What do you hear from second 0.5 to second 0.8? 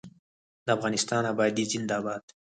د